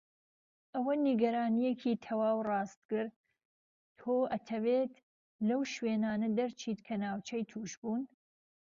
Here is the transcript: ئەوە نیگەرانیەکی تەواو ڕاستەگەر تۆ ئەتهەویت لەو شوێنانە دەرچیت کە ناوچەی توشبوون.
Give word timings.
ئەوە 0.73 0.93
نیگەرانیەکی 1.07 2.01
تەواو 2.05 2.39
ڕاستەگەر 2.49 3.07
تۆ 3.99 4.15
ئەتهەویت 4.31 4.93
لەو 5.47 5.61
شوێنانە 5.73 6.27
دەرچیت 6.37 6.79
کە 6.87 6.95
ناوچەی 7.03 7.47
توشبوون. 7.51 8.03